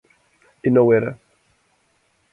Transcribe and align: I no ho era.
I 0.69 0.73
no 0.77 0.85
ho 0.87 0.89
era. 1.01 1.13